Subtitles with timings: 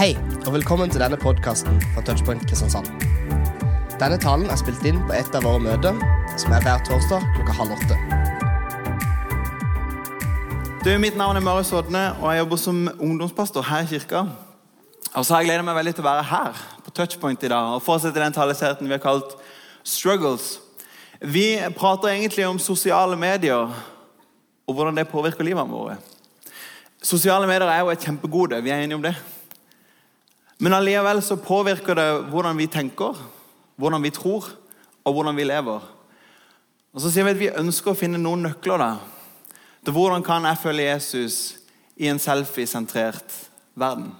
[0.00, 0.14] Hei,
[0.46, 2.86] og velkommen til denne podkasten fra Touchpoint Kristiansand.
[4.00, 5.98] Denne talen er spilt inn på et av våre møter,
[6.40, 7.98] som er hver torsdag klokka halv åtte.
[10.86, 14.22] Du, Mitt navn er Marius Odne, og jeg jobber som ungdomspastor her i kirka.
[15.10, 17.74] Og så har jeg gledet meg veldig til å være her på Touchpoint i dag
[17.74, 19.34] og fortsette den taleserien vi har kalt
[19.84, 20.62] Struggles.
[21.20, 21.44] Vi
[21.76, 26.16] prater egentlig om sosiale medier og hvordan det påvirker livet vårt.
[27.04, 29.14] Sosiale medier er jo et kjempegode, vi er enige om det.
[30.60, 33.16] Men allikevel så påvirker det hvordan vi tenker,
[33.80, 34.44] hvordan vi tror
[35.04, 35.86] og hvordan vi lever.
[36.92, 38.90] Og så sier vi at vi ønsker å finne noen nøkler da,
[39.80, 41.38] til hvordan kan jeg følge Jesus
[41.96, 43.32] i en selfie-sentrert
[43.78, 44.10] verden.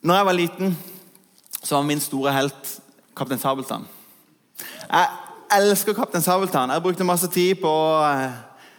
[0.00, 0.76] Når jeg var liten,
[1.62, 2.74] så var min store helt
[3.16, 3.84] Kaptein Sabeltann.
[4.88, 5.08] Jeg
[5.58, 6.70] elsker Kaptein Sabeltann.
[6.70, 8.30] Jeg brukte masse tid på å eh,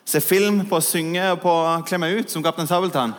[0.08, 3.14] se film, på å synge og på å kle meg ut som Kaptein Sabeltann.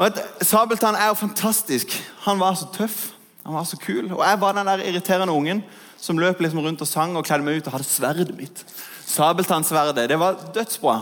[0.00, 1.92] Og Sabeltann er jo fantastisk.
[2.24, 3.10] Han var så tøff.
[3.44, 4.06] Han var så kul.
[4.12, 5.62] Og jeg var den der irriterende ungen
[6.00, 8.64] som løp liksom rundt og sang og kledde meg ut og hadde sverdet mitt.
[9.06, 10.08] Sabeltannsverdet.
[10.08, 10.96] Det var dødsbra.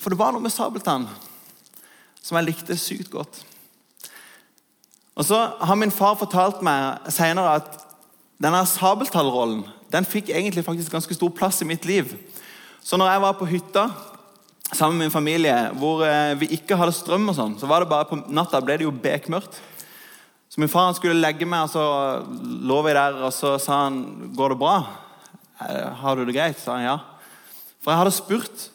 [0.00, 1.04] For det var noe med Sabeltann
[2.22, 3.42] som jeg likte sykt godt.
[5.16, 7.68] Og så har min far fortalt meg senere at
[8.40, 12.12] denne sabeltallrollen den fikk egentlig faktisk ganske stor plass i mitt liv.
[12.80, 13.88] Så når jeg var på hytta
[14.72, 17.90] sammen med min familie, hvor eh, vi ikke hadde strøm, og sånn, så var det
[17.90, 19.60] bare på natta ble det jo bekmørkt.
[20.50, 21.84] Så min far skulle legge meg, og så
[22.66, 24.86] lå vi der, og så sa han 'Går det bra?'
[25.60, 26.98] «Eh, 'Har du det greit?' sa han ja.
[27.82, 28.70] For jeg hadde spurt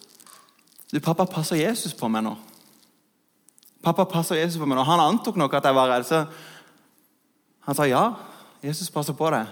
[0.91, 2.37] du, 'Pappa, passer Jesus på meg nå?'
[3.83, 4.83] Pappa passer Jesus på meg nå.
[4.83, 6.05] Han antok nok at jeg var redd.
[6.07, 6.25] Så
[7.67, 8.13] han sa ja.
[8.63, 9.45] Jesus passer på deg.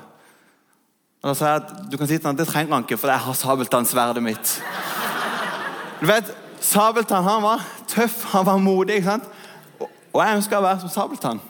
[1.21, 3.13] Og Da sa jeg at du kan si til han, det trenger han ikke, for
[3.13, 4.55] jeg har sabeltannsverdet mitt.
[6.03, 8.95] Du vet, Sabeltann han var tøff, han var modig.
[8.95, 9.23] ikke sant?
[9.79, 11.41] Og- jeg ønsker å være som Sabeltann.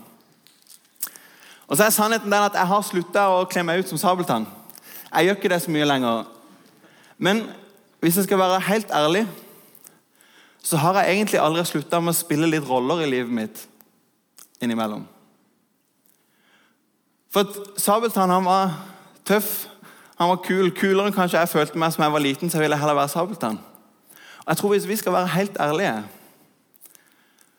[1.68, 4.48] Og så er sannheten den at jeg har slutta å kle meg ut som Sabeltann.
[5.16, 6.26] Jeg gjør ikke det så mye lenger.
[7.18, 7.50] Men
[8.00, 9.28] hvis jeg skal være helt ærlig,
[10.64, 13.68] så har jeg egentlig aldri slutta med å spille litt roller i livet mitt
[14.62, 15.08] innimellom.
[17.32, 17.44] For
[17.78, 18.72] Sabeltann han var
[19.26, 19.66] tøff,
[20.20, 20.72] han var kul.
[20.72, 23.10] Kulere enn kanskje jeg følte meg som jeg var liten, så jeg ville heller være
[23.10, 23.73] Sabeltann.
[24.44, 26.04] Og jeg tror Hvis vi skal være helt ærlige,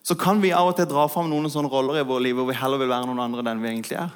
[0.02, 2.44] så kan vi av og til dra fram noen sånne roller i vårt liv hvor
[2.50, 4.10] vi heller vil være noen andre enn vi egentlig er.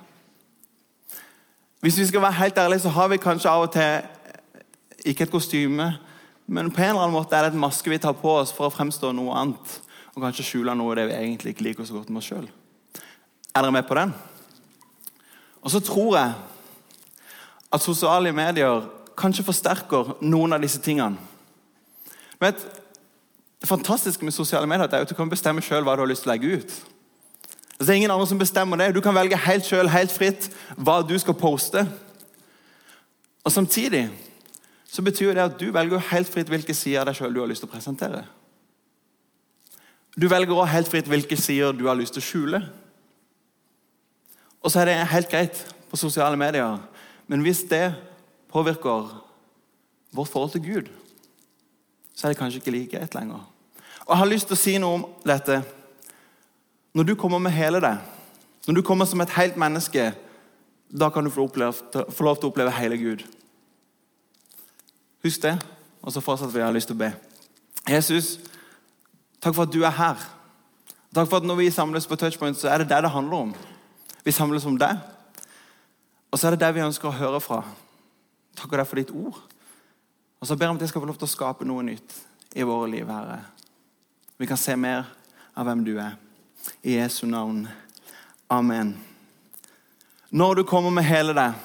[1.80, 4.02] Hvis vi skal være helt ærlige, så har vi kanskje av og til
[5.08, 5.86] ikke et kostyme,
[6.46, 8.68] men på en eller annen måte er det et maske vi tar på oss for
[8.68, 9.78] å fremstå noe annet.
[10.12, 12.48] Og kanskje skjule noe av det vi egentlig ikke liker så godt med oss sjøl.
[13.54, 14.12] Er dere med på den?
[15.62, 16.34] Og så tror jeg
[17.72, 18.84] at sosiale medier
[19.18, 21.27] kanskje forsterker noen av disse tingene.
[22.40, 22.62] Vet,
[23.60, 26.22] det fantastiske med sosiale medier er at du kan bestemme selv hva du har lyst
[26.22, 26.76] til å legge ut.
[27.78, 28.94] Altså, det er ingen andre som bestemmer det.
[28.94, 31.84] Du kan velge helt selv, helt fritt hva du skal poste.
[33.44, 34.08] Og Samtidig
[34.88, 37.50] så betyr det at du velger helt fritt hvilke sider av deg sjøl du har
[37.50, 38.22] lyst til å presentere.
[40.18, 42.62] Du velger også helt fritt hvilke sider du har lyst til å skjule.
[44.64, 45.60] Og så er det helt greit
[45.90, 46.80] på sosiale medier,
[47.28, 47.92] men hvis det
[48.50, 49.12] påvirker
[50.12, 50.88] vårt forhold til Gud,
[52.18, 53.44] så er det kanskje ikke like greit lenger.
[54.00, 55.60] Og Jeg har lyst til å si noe om dette.
[56.98, 58.00] Når du kommer med hele deg,
[58.66, 60.08] når du kommer som et helt menneske,
[60.90, 61.76] da kan du få, oppleve,
[62.10, 63.22] få lov til å oppleve hele Gud.
[65.22, 65.54] Husk det,
[66.02, 66.58] og så fortsetter vi.
[66.58, 67.12] Jeg har lyst til å be.
[67.88, 68.32] Jesus,
[69.38, 70.24] takk for at du er her.
[71.14, 73.54] Takk for at når vi samles på Touchpoint, så er det det det handler om.
[74.24, 74.98] Vi samles om deg,
[76.32, 77.62] og så er det det vi ønsker å høre fra.
[78.58, 79.38] Deg for ditt ord.
[80.40, 82.14] Og så ber jeg om at jeg skal få lov til å skape noe nytt
[82.54, 83.40] i våre liv, Herre.
[84.38, 85.08] Vi kan se mer
[85.58, 86.14] av hvem du er.
[86.82, 87.64] I Jesu navn.
[88.50, 88.94] Amen.
[90.30, 91.56] Når du kommer med hele deg,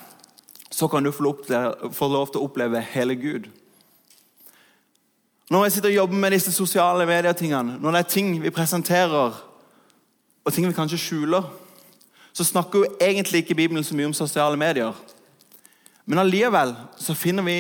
[0.74, 3.50] så kan du få lov til, å oppleve hele Gud.
[5.52, 9.36] Når jeg sitter og jobber med disse sosiale medietingene, når det er ting vi presenterer,
[10.44, 11.46] og ting vi kanskje skjuler,
[12.34, 14.98] så snakker jo egentlig ikke Bibelen så mye om sosiale medier.
[16.06, 17.58] Men allikevel så finner vi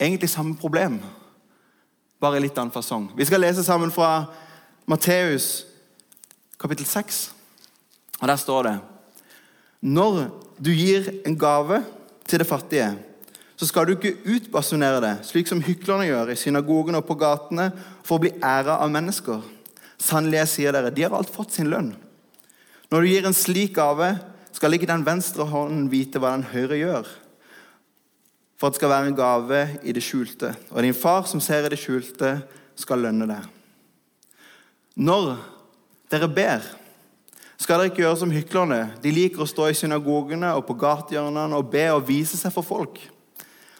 [0.00, 0.98] egentlig samme problem,
[2.20, 3.10] bare i litt annen fasong.
[3.16, 4.26] Vi skal lese sammen fra
[4.88, 5.66] Matteus
[6.60, 7.32] kapittel 6.
[8.20, 8.78] Og Der står det
[9.80, 10.30] Når
[10.64, 11.84] du gir en gave
[12.26, 12.96] til det fattige,
[13.56, 17.70] så skal du ikke utbasunere det, slik som hyklerne gjør i synagogene og på gatene,
[18.04, 19.40] for å bli æra av mennesker.
[19.96, 21.94] Sannelig, jeg sier dere, de har alt fått sin lønn.
[22.90, 24.10] Når du gir en slik gave,
[24.52, 27.08] skal ikke den venstre hånden vite hva den høyre gjør.
[28.56, 30.54] For at det skal være en gave i det skjulte.
[30.72, 32.38] Og din far som ser i det skjulte,
[32.76, 33.44] skal lønne deg.
[34.96, 35.34] Når
[36.12, 36.64] dere ber,
[37.60, 38.80] skal dere ikke gjøre som hyklerne.
[39.04, 42.64] De liker å stå i synagogene og på gatehjørnene og be og vise seg for
[42.64, 43.00] folk.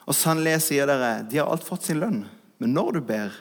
[0.07, 2.23] Og sannelig sier dere, de har alt fått sin lønn.
[2.61, 3.33] Men når du ber,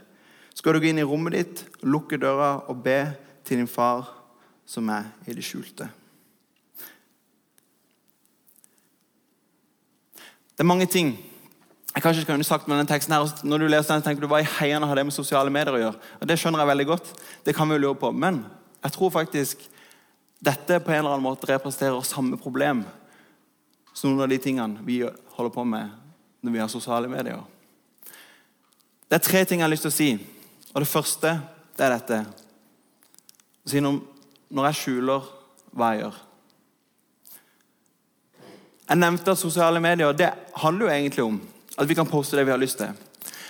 [0.56, 3.00] skal du gå inn i rommet ditt, lukke døra og be
[3.48, 4.08] til din far
[4.68, 5.88] som er i det skjulte.
[10.56, 11.18] Det er mange ting
[11.96, 14.28] jeg kanskje ikke kunne sagt med denne teksten her, Når du leser den, tenker du
[14.28, 16.00] hva i heiene har det med sosiale medier å gjøre?
[16.19, 17.12] Og Det skjønner jeg veldig godt.
[17.46, 18.12] Det kan vi jo lure på.
[18.12, 18.46] Men
[18.84, 19.63] jeg tror faktisk
[20.44, 22.84] dette på en eller annen måte representerer samme problem
[23.94, 25.90] som noen av de tingene vi holder på med
[26.44, 27.40] når vi har sosiale medier.
[29.08, 30.12] Det er tre ting jeg har lyst til å si.
[30.74, 31.40] Og Det første
[31.78, 32.25] det er dette.
[33.66, 35.31] Si når jeg skjuler
[35.72, 36.19] hva jeg gjør.
[38.90, 40.30] Jeg nevnte at sosiale medier det
[40.62, 41.42] handler jo egentlig om
[41.78, 42.94] at vi kan poste det vi har lyst til.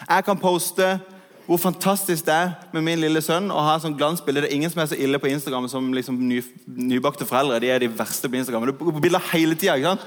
[0.09, 0.99] Jeg kan poste
[1.45, 4.41] hvor fantastisk det er med min lille sønn å ha sånn glansbilde.
[4.41, 7.59] Det er ingen som er så ille på Instagram som liksom ny, nybakte foreldre.
[7.61, 8.65] De er de verste på Instagram.
[8.65, 9.99] Du på bilder hele tiden,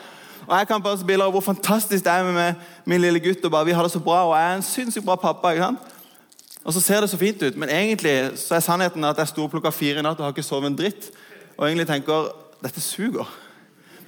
[0.48, 2.54] Og jeg kan poste bilder av hvor fantastisk det er med
[2.84, 3.44] min lille gutt.
[3.44, 5.50] og bare Vi har det så bra, og jeg er en sinnssykt bra pappa.
[5.50, 5.78] ikke sant?
[6.64, 9.44] Og så ser det så fint ut, men egentlig så er sannheten at jeg sto
[9.44, 11.10] opp klokka fire i natt og har ikke sovet en dritt.
[11.56, 12.32] Og egentlig tenker
[12.62, 13.28] dette suger.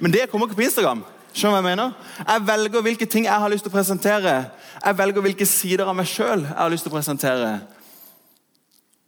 [0.01, 1.05] Men det kommer ikke på Instagram.
[1.31, 1.93] Skjønner hva Jeg mener?
[2.25, 4.35] Jeg velger hvilke ting jeg har lyst til å presentere.
[4.81, 7.51] Jeg velger hvilke sider av meg sjøl jeg har lyst til å presentere.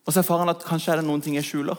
[0.07, 1.79] Og så er faren at kanskje er det noen ting jeg skjuler.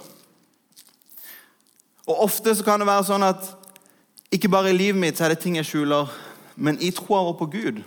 [2.08, 3.48] Og Ofte så kan det være sånn at
[4.34, 6.10] ikke bare i livet mitt er det ting jeg skjuler,
[6.56, 7.84] men i troa vår på Gud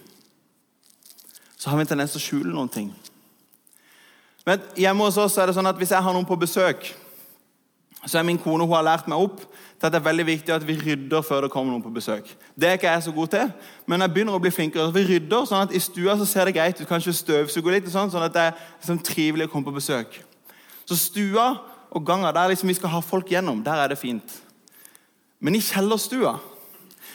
[1.57, 2.91] så har vi en tendens til å skjule noen ting.
[4.47, 6.93] Men Hjemme hos oss er det sånn at hvis jeg har noen på besøk,
[8.07, 10.55] så er min kone hun har lært meg opp til at det er veldig viktig
[10.55, 12.29] at vi rydder før det kommer noen på besøk.
[12.55, 13.53] Det er ikke jeg så god til,
[13.87, 14.95] men jeg begynner å bli flinkere.
[14.95, 16.89] Vi rydder sånn at I stua så ser det greit ut.
[16.89, 20.21] Kanskje støvsuger litt, sånn, sånn at det er liksom trivelig å komme på besøk.
[20.87, 21.51] Så stua
[21.91, 24.39] og ganga, der liksom vi skal ha folk gjennom, der er det fint.
[25.41, 26.39] Men i kjellerstua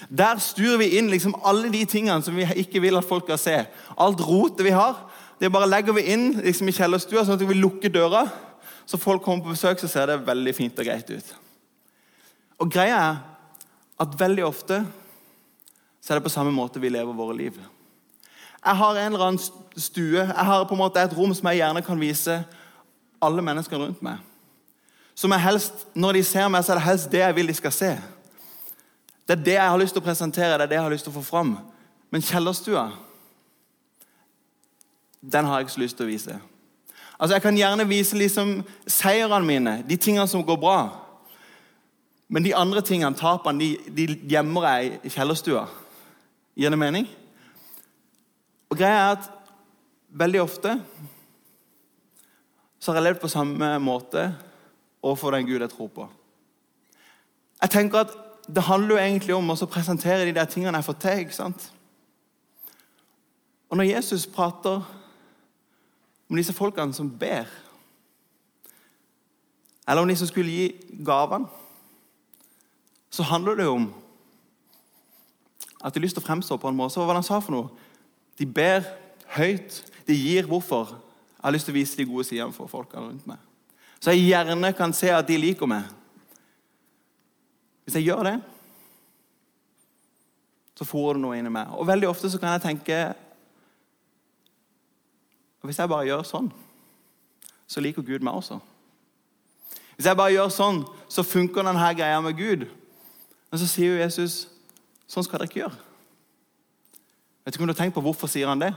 [0.10, 3.40] der sturer vi inn liksom alle de tingene som vi ikke vil at folk skal
[3.42, 3.58] se.
[4.02, 4.98] Alt rotet vi har,
[5.42, 8.26] det bare legger vi inn liksom i kjellerstua, sånn at vi lukker døra.
[8.86, 11.36] Så folk kommer på besøk, så ser det veldig fint og greit ut.
[12.62, 13.22] Og greia er
[14.02, 14.82] at veldig ofte
[16.02, 17.60] så er det på samme måte vi lever våre liv.
[18.66, 21.62] Jeg har en eller annen stue, jeg har på en måte et rom som jeg
[21.62, 22.40] gjerne kan vise
[23.22, 24.18] alle menneskene rundt meg.
[25.16, 27.54] Som jeg helst, Når de ser meg, så er det helst det jeg vil de
[27.54, 27.92] skal se.
[29.28, 31.06] Det er det jeg har lyst til å presentere, det er det jeg har lyst
[31.06, 31.58] til å få fram.
[32.12, 32.92] Men kjellerstua,
[35.22, 36.40] den har jeg ikke så lyst til å vise.
[37.22, 40.80] Altså, Jeg kan gjerne vise liksom seirene mine, de tingene som går bra.
[42.28, 45.68] Men de andre tingene, tapene, de, de gjemmer jeg i kjellerstua.
[46.58, 47.06] Gir det mening?
[48.72, 49.30] Og greia er at
[50.10, 50.80] veldig ofte
[52.82, 54.24] så har jeg levd på samme måte
[55.04, 56.08] overfor den Gud jeg tror på.
[57.62, 58.18] Jeg tenker at
[58.52, 61.20] Det handler jo egentlig om å presentere de der tingene jeg får til.
[61.20, 61.68] ikke sant?
[63.70, 64.82] Og når Jesus prater
[66.32, 67.50] om disse folkene som ber,
[69.84, 71.50] eller om de som skulle gi gavene
[73.12, 73.94] så handler det jo om
[75.84, 76.94] at de har lyst til å fremstå på en måte.
[76.94, 77.88] Så hva han sa for noe?
[78.40, 78.86] De ber
[79.36, 79.82] høyt.
[80.08, 80.94] De gir hvorfor.
[80.94, 83.42] Jeg har lyst til å vise de gode sidene for folkene rundt meg.
[84.00, 85.90] Så jeg gjerne kan se at de liker meg.
[87.84, 88.36] Hvis jeg gjør det,
[90.78, 91.74] så får det noe inni meg.
[91.76, 93.02] Og veldig ofte så kan jeg tenke
[95.62, 96.50] Hvis jeg bare gjør sånn,
[97.70, 98.58] så liker Gud meg også.
[99.96, 102.66] Hvis jeg bare gjør sånn, så funker denne greia med Gud.
[103.52, 104.48] Men så sier jo Jesus
[105.12, 105.80] sånn skal dere ikke gjøre.
[107.46, 108.72] Vet ikke om du har tenkt på Hvorfor sier han det?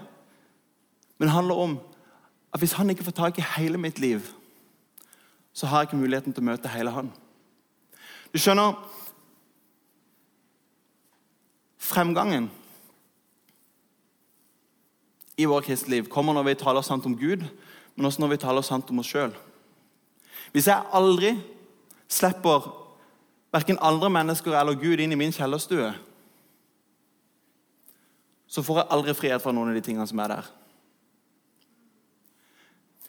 [1.17, 1.77] Men det handler om
[2.55, 4.27] at hvis han ikke får tak i hele mitt liv,
[5.55, 7.13] så har jeg ikke muligheten til å møte hele han.
[8.35, 8.75] Du skjønner
[11.85, 12.47] Fremgangen
[15.37, 17.43] i vårt kristeliv kommer når vi taler sant om Gud,
[17.97, 19.35] men også når vi taler sant om oss sjøl.
[20.55, 21.35] Hvis jeg aldri
[22.09, 22.69] slipper
[23.55, 25.93] verken andre mennesker eller Gud inn i min kjellerstue,
[28.47, 30.51] så får jeg aldri frihet fra noen av de tingene som er der.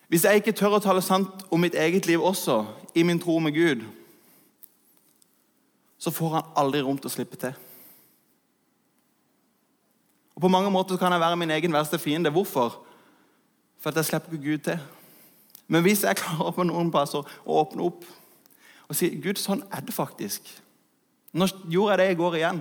[0.10, 2.64] Hvis jeg ikke tør å tale sant om mitt eget liv også,
[2.96, 3.86] i min tro med Gud,
[5.98, 7.54] så får han aldri rom til å slippe til.
[10.36, 12.30] Og På mange måter kan jeg være min egen verste fiende.
[12.30, 12.82] Hvorfor?
[13.80, 14.80] For at jeg slipper ikke Gud til.
[15.68, 18.06] Men hvis jeg klarer på noen plasser å åpne opp
[18.86, 20.46] og si Gud, sånn er det faktisk.
[21.34, 22.60] Nå gjorde jeg det i går igjen.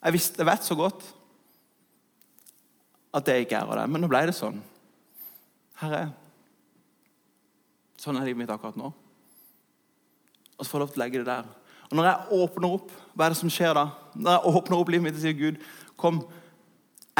[0.00, 1.04] Jeg, visste, jeg vet så godt
[3.12, 4.62] at det ikke er av deg, men nå ble det sånn.
[5.80, 6.06] Herre,
[8.00, 8.92] sånn er livet mitt akkurat nå.
[10.56, 11.48] Og så får jeg lov til å legge det der.
[11.90, 13.86] Og når jeg åpner opp, hva er det som skjer da?
[14.14, 15.60] Når jeg åpner opp livet mitt og sier Gud,
[16.00, 16.20] kom,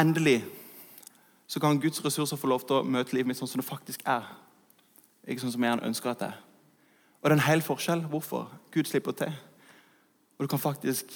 [0.01, 0.41] endelig,
[1.51, 4.05] så kan Guds ressurser få lov til å møte livet mitt sånn som det faktisk
[4.09, 4.27] er.
[5.27, 6.39] Ikke sånn som jeg ønsker at det er.
[7.21, 8.05] Og det er en hel forskjell.
[8.09, 8.49] Hvorfor?
[8.73, 9.33] Gud slipper til.
[10.39, 11.11] Og du kan faktisk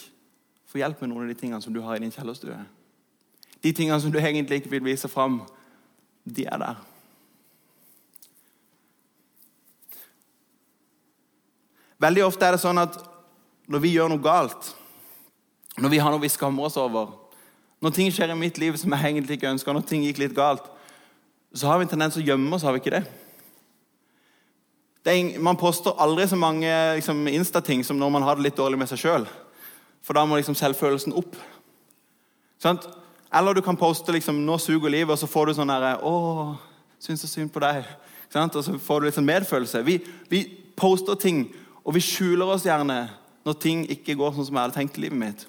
[0.69, 2.59] få hjelp med noen av de tingene som du har i din kjellerstue.
[3.65, 5.41] De tingene som du egentlig ikke vil vise fram,
[6.25, 6.83] de er der.
[12.05, 12.99] Veldig ofte er det sånn at
[13.71, 14.75] når vi gjør noe galt,
[15.81, 17.15] når vi har noe vi skammer oss over,
[17.85, 20.37] når ting skjer i mitt liv som jeg egentlig ikke ønsker, når ting gikk litt
[20.37, 20.65] galt,
[21.55, 23.05] så har vi en tendens til å gjemme oss, har vi ikke det?
[25.05, 28.57] det er, man poster aldri så mange liksom, Insta-ting som når man har det litt
[28.57, 29.27] dårlig med seg sjøl.
[30.05, 31.37] For da må liksom selvfølelsen opp.
[32.61, 32.87] Sånt?
[33.35, 36.57] Eller du kan poste liksom, 'Nå suger livet', og så får du sånn herre 'Å,
[37.01, 37.85] syns så synd på deg'.
[38.33, 38.57] Sånt?
[38.57, 39.85] Og så får du litt sånn medfølelse.
[39.85, 40.01] Vi,
[40.31, 40.45] vi
[40.77, 41.53] poster ting
[41.85, 43.11] og vi skjuler oss gjerne
[43.45, 45.47] når ting ikke går sånn som jeg hadde tenkt i livet mitt.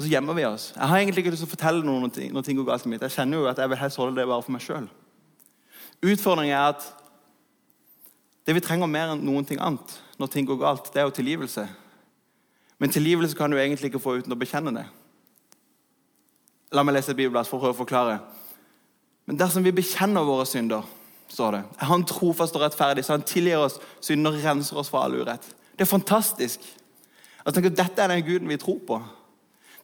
[0.00, 0.70] Og så gjemmer vi oss.
[0.72, 2.86] Jeg har egentlig ikke lyst til å fortelle noen når ting, når ting går galt
[2.88, 3.02] i mitt.
[3.04, 4.86] Jeg kjenner jo at jeg vil helst holde det bare for meg sjøl.
[6.00, 6.86] Utfordringen er at
[8.48, 11.12] det vi trenger mer enn noen ting annet når ting går galt, det er jo
[11.18, 11.66] tilgivelse.
[12.80, 14.86] Men tilgivelse kan du egentlig ikke få uten å bekjenne det.
[16.72, 18.16] La meg lese et bibelblad for å å forklare.
[19.28, 20.88] Men dersom vi bekjenner våre synder
[21.28, 21.62] står det.
[21.76, 25.20] Er han trofast og rettferdig, så han tilgir oss synder og renser oss fra all
[25.20, 25.44] urett.
[25.76, 26.64] Det er fantastisk.
[27.44, 29.04] Jeg tenker, Dette er den guden vi tror på.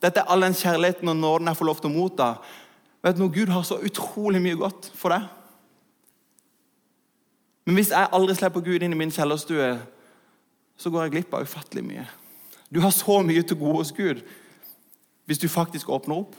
[0.02, 2.28] Dette er all den kjærligheten og nåden jeg får lov til å motta.
[3.04, 3.32] Vet du noe?
[3.32, 5.26] Gud har så utrolig mye godt for deg.
[7.66, 9.70] Men hvis jeg aldri slipper Gud inn i min kjellerstue,
[10.76, 12.04] så går jeg glipp av ufattelig mye.
[12.70, 14.22] Du har så mye til gode hos Gud
[15.26, 16.36] hvis du faktisk åpner opp.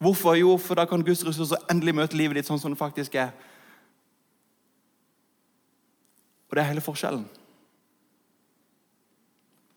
[0.00, 0.34] Hvorfor?
[0.34, 3.34] Jo, for da kan Guds ressurser endelig møte livet ditt sånn som det faktisk er.
[6.48, 7.26] Og det er hele forskjellen.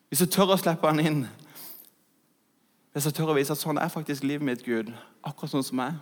[0.07, 1.25] Hvis jeg tør å slippe han inn,
[2.93, 4.91] hvis jeg tør å vise at sånn er faktisk livet mitt, Gud,
[5.25, 5.95] akkurat sånn som jeg,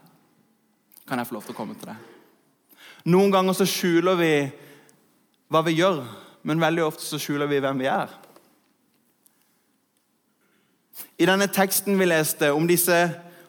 [1.07, 2.10] kan jeg få lov til å komme til deg.
[3.12, 4.33] Noen ganger så skjuler vi
[5.51, 6.03] hva vi gjør,
[6.48, 8.12] men veldig ofte så skjuler vi hvem vi er.
[11.21, 12.98] I denne teksten vi leste om disse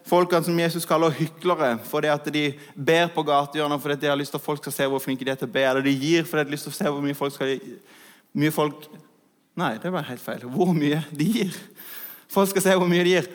[0.08, 2.42] folkene som Jesus kaller hyklere fordi at de
[2.74, 5.32] ber på gatehjørnet fordi de har lyst til at folk skal se hvor flinke de
[5.32, 7.04] er til å be, eller de gir fordi de har lyst til å se hvor
[7.04, 7.56] mye folk skal
[8.32, 8.86] mye folk,
[9.52, 10.46] Nei, det var helt feil.
[10.48, 11.56] Hvor mye de gir.
[12.32, 13.28] Folk skal se hvor mye de gir.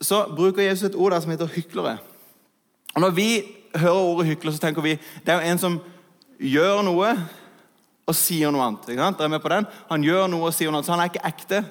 [0.00, 1.98] Så bruker Jesus et ord der som heter hyklere.
[2.94, 3.28] Og Når vi
[3.74, 5.80] hører ordet hykler, så tenker vi det er jo en som
[6.38, 7.10] gjør noe
[8.04, 8.88] og sier noe annet.
[8.88, 9.20] Ikke sant?
[9.20, 9.66] Er med på den?
[9.90, 11.62] Han gjør noe og sier noe annet, så han er ikke ekte.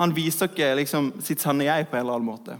[0.00, 2.56] Han viser ikke liksom, sitt sanne jeg på en eller annen måte.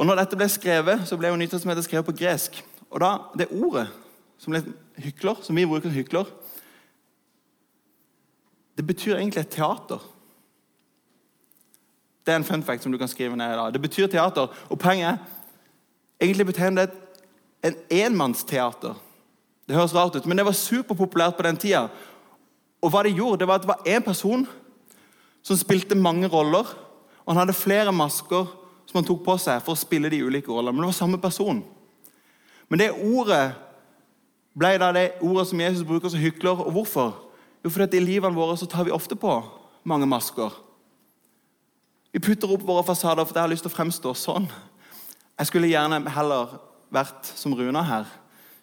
[0.00, 2.62] Og når dette ble skrevet, så ble jo Nytestamentet skrevet på gresk.
[2.90, 3.88] Og da, det ordet
[4.40, 4.56] som
[4.98, 6.30] hykler, som vi bruker hykler,
[8.78, 10.00] det betyr egentlig et teater.
[12.22, 13.72] Det er en fun fact som du kan skrive ned i dag.
[13.74, 14.50] Det betyr teater.
[14.70, 15.18] Og poenget
[16.22, 16.92] Egentlig betegner det
[17.66, 18.94] en enmannsteater.
[19.66, 21.88] Det høres rart ut, men det var superpopulært på den tida.
[22.82, 24.46] Og hva det gjorde, det var at det var én person
[25.42, 26.66] som spilte mange roller.
[27.24, 28.46] Og han hadde flere masker
[28.86, 30.76] som han tok på seg for å spille de ulike rollene.
[30.76, 31.62] Men det var samme person.
[32.70, 33.44] Men det ordet
[34.58, 36.62] ble da det ordet som Jesus bruker som hykler.
[36.66, 37.14] Og hvorfor?
[37.64, 39.40] Jo, fordi i livene våre så tar vi ofte på
[39.82, 40.54] mange masker.
[42.12, 44.48] Vi putter opp våre fasader fordi jeg har lyst til å fremstå sånn.
[45.40, 46.58] Jeg skulle gjerne heller
[46.92, 48.08] vært som Runa her.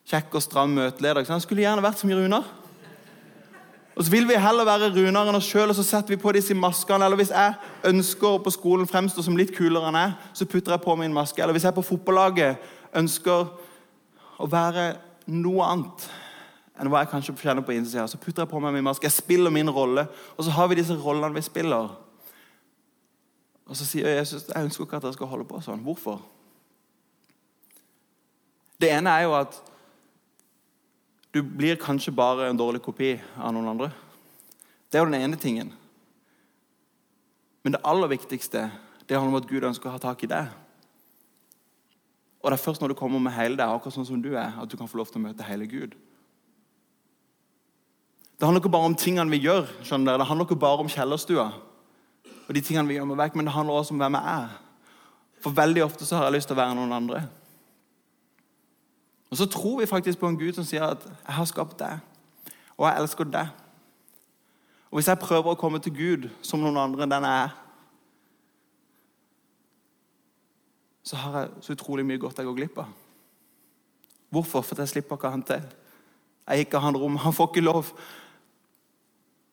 [0.10, 1.25] Kjekk og stram møteleder.
[1.25, 2.44] Jeg skulle gjerne vært som Runa.
[4.00, 6.32] Og så vil vi heller være Runar enn oss sjøl, og så setter vi på
[6.32, 7.03] disse maskene.
[7.03, 7.58] Eller hvis jeg
[7.89, 11.41] ønsker på skolen fremstå som litt kulere enn jeg, så putter jeg på min maske.
[11.44, 12.62] Eller hvis jeg på fotballaget
[13.01, 13.50] ønsker
[14.39, 14.94] å være
[15.36, 16.06] noe annet
[16.79, 19.03] enn hva jeg kanskje kjenner på innsida, så putter jeg på meg min maske.
[19.10, 20.06] Jeg spiller min rolle.
[20.38, 21.91] Og så har vi disse rollene vi spiller.
[23.70, 25.84] Og så sier Jesus jeg ønsker ikke at dere skal holde på sånn.
[25.86, 26.24] Hvorfor?
[28.80, 29.60] Det ene er jo at
[31.36, 33.92] du blir kanskje bare en dårlig kopi av noen andre.
[34.90, 35.70] Det er jo den ene tingen.
[37.62, 38.70] Men det aller viktigste
[39.06, 40.50] det handler om at Gud ønsker å ha tak i deg.
[42.40, 44.54] Og det er først når du kommer med hele deg, akkurat sånn som du er,
[44.56, 45.98] at du kan få lov til å møte hele Gud.
[48.40, 50.22] Det handler ikke bare om tingene vi gjør, skjønner dere.
[50.22, 51.50] det handler ikke bare om kjellerstua.
[52.50, 54.50] Og de tingene vi gjør med vekk, Men det handler også om hvem jeg er.
[55.39, 57.22] For veldig ofte så har jeg lyst til å være noen andre.
[59.29, 62.00] Og så tror vi faktisk på en Gud som sier at 'jeg har skapt deg,
[62.77, 63.50] og jeg elsker deg'.
[64.91, 67.50] Og Hvis jeg prøver å komme til Gud som noen andre enn den jeg er,
[71.03, 72.88] så har jeg så utrolig mye godt jeg går glipp av.
[74.29, 74.62] Hvorfor?
[74.62, 75.62] For jeg slipper ikke han til.
[76.48, 77.15] Jeg gikk av han rom.
[77.15, 77.94] Han får ikke lov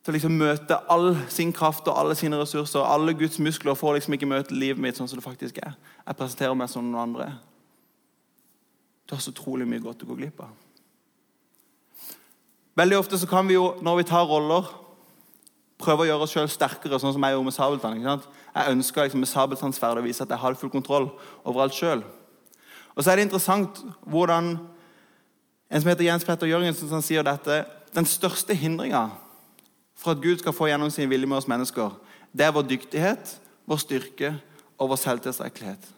[0.07, 2.85] til å liksom møte all sin kraft og alle sine ressurser.
[2.87, 5.75] Alle Guds muskler får liksom ikke møte livet mitt sånn som det faktisk er.
[6.07, 7.27] Jeg presenterer meg som noen andre.
[9.03, 10.53] Du har så utrolig mye godt å gå glipp av.
[12.79, 14.71] Veldig ofte så kan vi jo, når vi tar roller,
[15.83, 17.99] prøve å gjøre oss sjøl sterkere, sånn som jeg gjorde med Sabeltann.
[17.99, 18.31] ikke sant?
[18.55, 21.11] Jeg ønska liksom med sabeltannsverdet å vise at jeg hadde full kontroll
[21.43, 22.07] over alt sjøl.
[22.95, 24.55] Og så er det interessant hvordan
[25.67, 27.65] en som heter Jens Petter Jørgensen, som sier dette
[27.97, 29.09] Den største hindringa
[29.97, 31.95] for at Gud skal få gjennom sin vilje med oss mennesker,
[32.37, 33.37] det er vår dyktighet,
[33.67, 34.35] vår styrke
[34.79, 35.93] og vår selvtilstrekkelighet.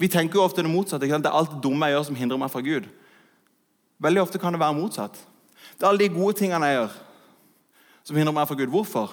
[0.00, 1.06] Vi tenker jo ofte det motsatte.
[1.06, 2.86] Det er alt det dumme jeg gjør, som hindrer meg fra Gud.
[4.00, 5.18] Veldig ofte kan det være motsatt.
[5.76, 6.94] Det er alle de gode tingene jeg gjør,
[8.08, 8.72] som hindrer meg fra Gud.
[8.72, 9.12] Hvorfor?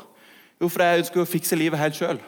[0.62, 2.22] Jo, fordi jeg ønsker å fikse livet helt sjøl.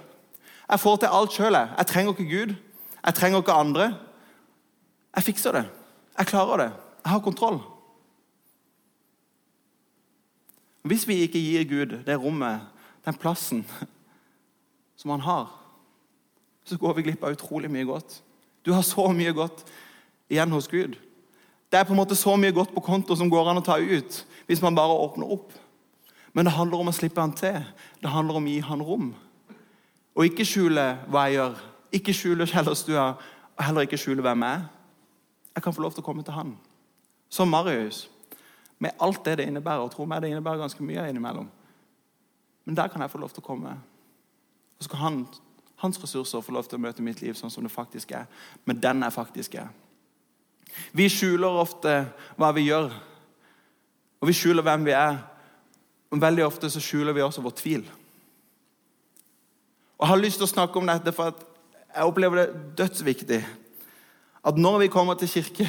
[0.70, 1.56] Jeg får til alt sjøl.
[1.56, 1.72] Jeg.
[1.78, 2.56] jeg trenger ikke Gud.
[3.00, 3.88] Jeg trenger ikke andre.
[5.16, 5.66] Jeg fikser det.
[6.18, 6.70] Jeg klarer det.
[7.06, 7.62] Jeg har kontroll.
[10.82, 12.62] Hvis vi ikke gir Gud det rommet,
[13.06, 13.66] den plassen
[15.00, 15.48] som han har,
[16.64, 18.22] så går vi glipp av utrolig mye godt.
[18.66, 19.64] Du har så mye godt
[20.30, 20.98] igjen hos Gud.
[21.72, 23.78] Det er på en måte så mye godt på konto som går an å ta
[23.78, 25.52] ut hvis man bare åpner opp.
[26.34, 27.58] Men det handler om å slippe han til.
[28.02, 29.10] Det handler om å gi han rom.
[30.18, 31.60] Og ikke skjule hva jeg gjør.
[32.00, 33.06] Ikke skjule kjellerstua,
[33.58, 34.66] og heller ikke skjule hvem jeg er.
[35.56, 36.54] Jeg kan få lov til å komme til han.
[37.34, 38.06] Som Marius.
[38.80, 39.84] Med alt det det innebærer.
[39.84, 41.50] Og tro meg, det innebærer ganske mye innimellom.
[42.66, 43.76] Men der kan jeg få lov til å komme.
[44.78, 45.20] Og så kan han,
[45.84, 48.28] hans ressurser få lov til å møte mitt liv sånn som det faktisk er.
[48.66, 49.72] Men den er faktisk er.
[50.94, 51.94] Vi skjuler ofte
[52.38, 52.92] hva vi gjør,
[54.20, 55.18] og vi skjuler hvem vi er.
[56.10, 57.84] Men veldig ofte så skjuler vi også vår tvil.
[59.98, 61.34] Og Jeg har lyst til å snakke om dette, for
[61.90, 63.40] jeg opplever det dødsviktig.
[64.46, 65.68] At når vi kommer til kirke,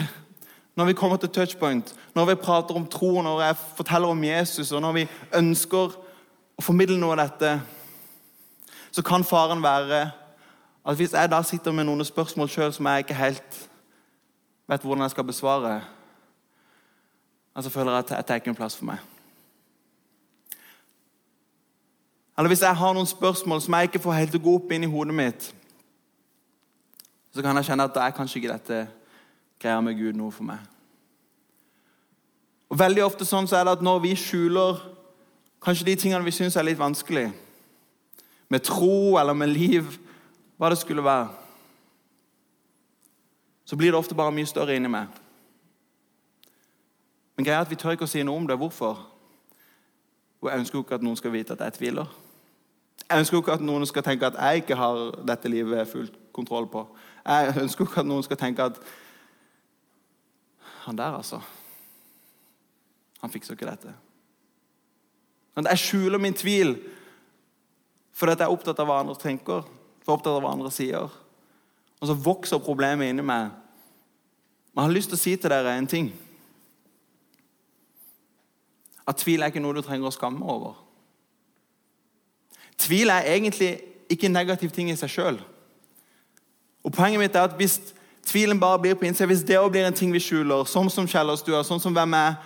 [0.81, 4.73] når vi kommer til touchpoint, når vi prater om tro, når jeg forteller om Jesus,
[4.73, 5.97] og når vi ønsker
[6.57, 7.51] å formidle noe av dette,
[8.89, 9.99] så kan faren være
[10.81, 13.59] at hvis jeg da sitter med noen spørsmål sjøl som jeg ikke helt
[14.73, 15.75] vet hvordan jeg skal besvare,
[17.61, 19.03] så føler jeg at jeg tar ikke en plass for meg.
[22.39, 24.89] Eller hvis jeg har noen spørsmål som jeg ikke får helt å gå opp inn
[24.89, 25.51] i hodet mitt,
[27.37, 28.81] så kan jeg kjenne at da er kanskje ikke dette
[29.61, 30.63] greia med Gud noe for meg.
[32.71, 34.79] Og Veldig ofte sånn så er det at når vi skjuler
[35.61, 37.29] kanskje de tingene vi syns er litt vanskelig,
[38.51, 39.99] med tro eller med liv,
[40.59, 41.29] hva det skulle være,
[43.65, 45.07] så blir det ofte bare mye større inni meg.
[47.37, 48.57] Men greia er at vi tør ikke å si noe om det.
[48.59, 48.99] Hvorfor?
[50.41, 52.11] Og jeg ønsker jo ikke at noen skal vite at jeg tviler.
[53.05, 56.19] Jeg ønsker jo ikke at noen skal tenke at jeg ikke har dette livet fullt
[56.37, 56.83] kontroll på.
[57.27, 58.83] Jeg ønsker jo ikke at noen skal tenke at
[60.91, 61.41] Han der, altså
[63.21, 63.93] Han fikser ikke dette.
[65.57, 66.79] Jeg skjuler min tvil
[68.17, 69.63] fordi jeg er opptatt av hva andre tenker,
[70.05, 71.13] for opptatt av hva andre sier.
[72.01, 73.53] Og så vokser problemet inni meg.
[74.75, 76.11] Men jeg har lyst til å si til dere en ting.
[79.09, 80.75] At tvil er ikke noe du trenger å skamme over.
[82.83, 83.71] Tvil er egentlig
[84.13, 85.41] ikke en negativ ting i seg sjøl.
[86.91, 87.79] Poenget mitt er at hvis
[88.31, 91.09] tvilen bare blir på innsida, hvis det også blir en ting vi skjuler, sånn som
[91.11, 92.37] kjellerstua, sånn som hvem er,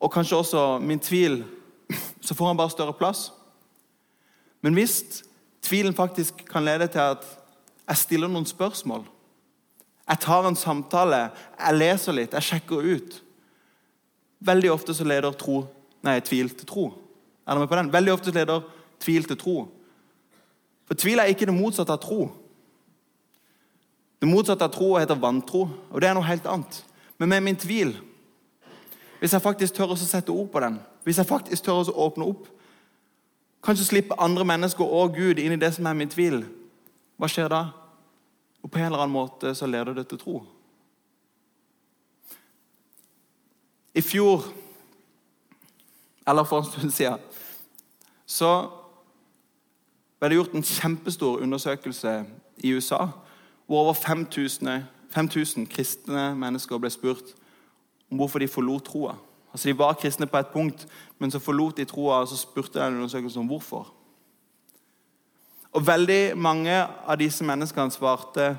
[0.00, 1.42] og kanskje også min tvil,
[2.24, 3.28] så får han bare større plass.
[4.64, 5.22] Men hvis
[5.64, 7.26] tvilen faktisk kan lede til at
[7.84, 9.04] jeg stiller noen spørsmål,
[10.08, 11.20] jeg tar en samtale,
[11.58, 13.20] jeg leser litt, jeg sjekker ut
[14.44, 15.62] Veldig ofte så leder tro,
[16.04, 16.82] nei, tvil til tro.
[17.46, 17.86] Er dere med på den?
[17.94, 18.66] Veldig ofte leder
[19.00, 19.54] tvil til tro.
[20.84, 22.26] For tvil er ikke det motsatte av tro.
[24.24, 26.78] Det motsatte av tro heter vantro, og det er noe helt annet.
[27.20, 27.90] Men med min tvil
[29.20, 32.24] Hvis jeg faktisk tør å sette ord på den, hvis jeg faktisk tør å åpne
[32.32, 32.46] opp
[33.64, 36.38] Kanskje slippe andre mennesker og Gud inn i det som er min tvil.
[37.20, 37.60] Hva skjer da?
[38.62, 40.38] Og På en eller annen måte så leder det til tro.
[43.94, 44.48] I fjor,
[46.26, 47.20] eller for en stund siden,
[48.26, 48.50] så
[50.18, 52.16] ble det gjort en kjempestor undersøkelse
[52.64, 53.06] i USA
[53.66, 57.34] hvor over 5000, 5000 kristne mennesker ble spurt
[58.10, 59.16] om hvorfor de forlot troa.
[59.52, 60.86] Altså, de var kristne på et punkt,
[61.18, 63.92] men så forlot de troa, og så spurte de en undersøkelse om hvorfor.
[65.72, 68.54] Og Veldig mange av disse menneskene svarte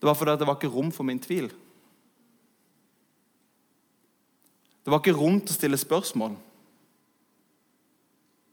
[0.00, 1.46] det var fordi det var ikke rom for min tvil.
[4.84, 6.34] Det var ikke rom til å stille spørsmål.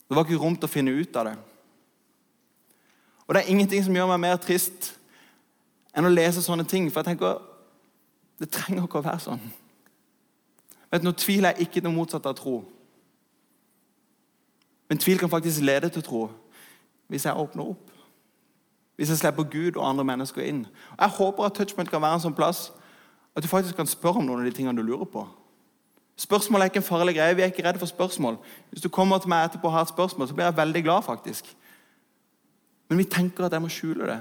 [0.08, 1.34] Det var ikke rom til å finne ut av det.
[3.28, 4.94] Og Det er ingenting som gjør meg mer trist
[5.96, 6.90] enn å lese sånne ting.
[6.92, 7.40] For jeg tenker
[8.42, 9.42] det trenger ikke å være sånn.
[10.92, 12.62] Vet du, Nå tviler jeg ikke noe motsatt av tro.
[14.90, 16.26] Men tvil kan faktisk lede til tro
[17.12, 17.92] hvis jeg åpner opp.
[18.96, 20.66] Hvis jeg slipper Gud og andre mennesker inn.
[21.00, 22.70] Jeg håper at Touchpoint kan være en sånn plass
[23.36, 25.24] at du faktisk kan spørre om noen av de tingene du lurer på.
[26.20, 27.36] Spørsmål er ikke en farlig greie.
[27.36, 28.38] Vi er ikke redde for spørsmål.
[28.70, 31.02] Hvis du kommer til meg etterpå og har et spørsmål, så blir jeg veldig glad.
[31.04, 31.56] faktisk.
[32.90, 34.20] Men vi tenker at jeg må skjule det.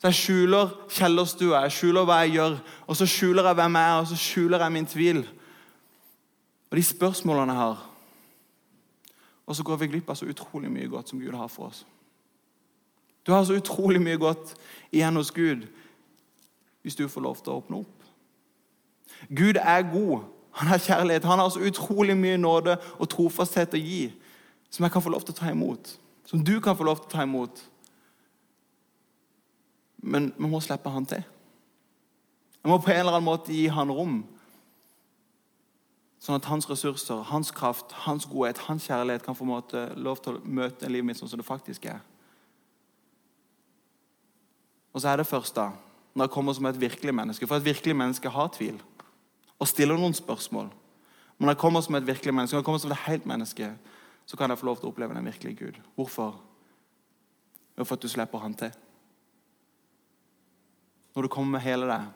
[0.00, 2.54] Så Jeg skjuler kjellerstua, jeg skjuler hva jeg gjør,
[2.86, 5.18] og så skjuler jeg hvem jeg er, og så skjuler jeg min tvil.
[6.70, 7.86] Og de spørsmålene jeg har.
[9.46, 11.84] Og så går vi glipp av så utrolig mye godt som Gud har for oss.
[13.26, 14.54] Du har så utrolig mye godt
[14.92, 15.66] igjen hos Gud
[16.82, 18.06] hvis du får lov til å åpne opp.
[19.28, 20.22] Gud er god.
[20.56, 21.24] Han er kjærlighet.
[21.28, 24.06] Han har så utrolig mye nåde og trofasthet å gi
[24.70, 25.92] som jeg kan få lov til å ta imot.
[26.24, 27.60] Som du kan få lov til å ta imot.
[30.02, 31.24] Men vi må slippe han til.
[32.62, 34.20] Vi må på en eller annen måte gi han rom.
[36.20, 40.36] Sånn at hans ressurser, hans kraft, hans godhet, hans kjærlighet kan få måte, lov til
[40.36, 42.02] å møte livet mitt sånn som det faktisk er.
[44.92, 45.70] Og så er det først da,
[46.12, 47.48] når jeg kommer som et virkelig menneske.
[47.48, 48.80] For et virkelig menneske har tvil
[49.60, 50.68] og stiller noen spørsmål.
[51.38, 53.70] Men når jeg kommer som et virkelig menneske, når jeg kommer som et helt menneske,
[54.26, 55.80] så kan jeg få lov til å oppleve den virkelige Gud.
[55.96, 56.36] Hvorfor?
[57.78, 58.72] Jo, for at du slipper han til.
[61.14, 62.06] Når du kommer med hele deg.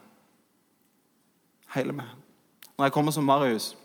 [1.74, 2.10] Hele meg.
[2.78, 3.76] Når jeg kommer som Marius,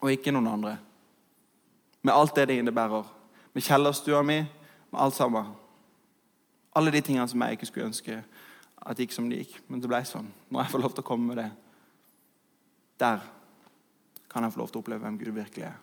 [0.00, 0.76] og ikke noen andre.
[2.02, 3.04] Med alt det det innebærer.
[3.52, 4.40] Med kjellerstua mi,
[4.90, 5.52] med alt sammen.
[6.74, 8.22] Alle de tingene som jeg ikke skulle ønske
[8.82, 9.58] at det gikk som det gikk.
[9.68, 10.28] Men det ble sånn.
[10.50, 11.50] Når jeg får lov til å komme med det,
[12.98, 13.22] der
[14.32, 15.76] kan jeg få lov til å oppleve hvem Gud virkelig er.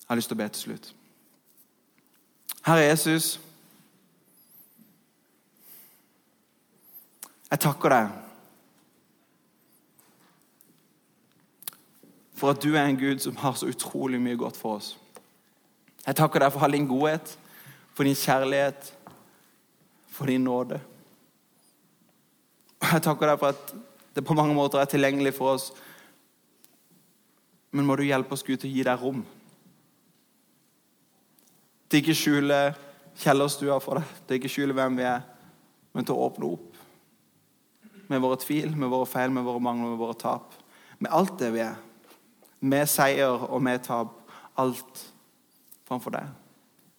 [0.00, 0.92] Jeg har lyst til å be til slutt.
[2.66, 3.36] Herre Jesus,
[7.50, 8.14] jeg takker deg
[12.36, 14.90] for at du er en Gud som har så utrolig mye godt for oss.
[16.06, 17.32] Jeg takker deg for all din godhet,
[17.96, 18.92] for din kjærlighet,
[20.12, 20.80] for din nåde.
[22.82, 23.72] Jeg takker deg for at
[24.16, 25.70] det på mange måter er tilgjengelig for oss.
[27.72, 29.24] Men må du hjelpe oss, Gud, til å gi deg rom.
[31.88, 32.60] Til ikke skjule
[33.16, 35.24] kjellerstua for deg, til ikke skjule hvem vi er,
[35.96, 36.75] men til å åpne opp.
[38.08, 40.54] Med våre tvil, med våre feil, med våre mangler, med våre tap.
[40.98, 41.76] Med alt det vi er.
[42.60, 44.14] Med seier og med tap.
[44.56, 45.04] Alt
[45.86, 46.30] framfor deg,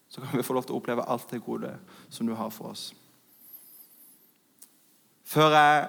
[0.07, 1.73] så kan vi få lov til å oppleve alt det gode
[2.09, 2.91] som du har for oss.
[5.27, 5.87] Før jeg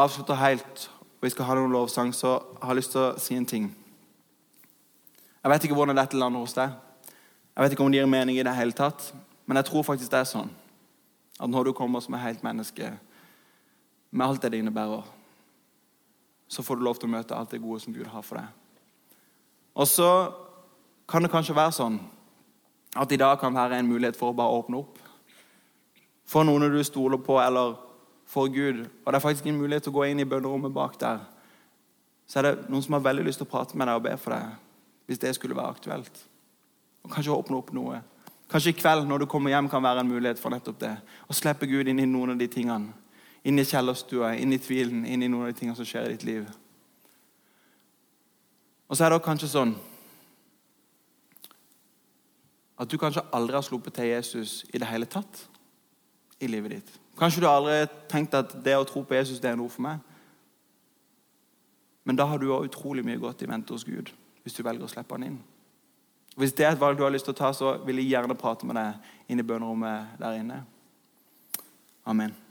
[0.00, 0.86] avslutter helt,
[1.18, 3.68] og vi skal ha noen lovsang, så har jeg lyst til å si en ting.
[5.44, 6.72] Jeg vet ikke hvordan dette lander hos deg.
[7.54, 9.10] Jeg vet ikke om det gir mening i det hele tatt.
[9.44, 10.48] Men jeg tror faktisk det er sånn
[11.34, 12.88] at når du kommer som et helt menneske
[14.14, 15.02] med alt det det innebærer,
[16.48, 18.46] så får du lov til å møte alt det gode som Gud har for deg.
[19.74, 20.10] Og så
[21.10, 21.98] kan det kanskje være sånn
[22.94, 25.00] at i dag kan være en mulighet for å bare åpne opp.
[26.30, 27.74] For noen du stoler på, eller
[28.30, 28.84] for Gud.
[28.86, 31.26] Og det er faktisk en mulighet til å gå inn i bønnerommet bak der.
[32.30, 34.14] Så er det noen som har veldig lyst til å prate med deg og be
[34.20, 34.54] for deg.
[35.10, 36.22] Hvis det skulle være aktuelt.
[37.04, 37.98] Og kanskje åpne opp noe.
[38.48, 40.94] Kanskje i kveld når du kommer hjem kan være en mulighet for nettopp det.
[41.02, 42.94] Å slippe Gud inn i noen av de tingene.
[43.44, 46.14] Inn i kjellerstua, inn i tvilen, inn i noen av de tingene som skjer i
[46.14, 46.46] ditt liv.
[48.88, 49.74] Og så er det kanskje sånn
[52.80, 55.44] at du kanskje aldri har sluppet til Jesus i det hele tatt
[56.42, 56.90] i livet ditt.
[57.18, 59.86] Kanskje du aldri har tenkt at det å tro på Jesus det er noe for
[59.86, 60.02] meg.
[62.04, 64.12] Men da har du òg utrolig mye godt i vente hos Gud
[64.44, 65.40] hvis du velger å slippe han inn.
[66.36, 68.36] Hvis det er et valg du har lyst til å ta, så vil jeg gjerne
[68.36, 70.64] prate med deg inn i bønnerommet der inne.
[72.04, 72.43] Amen.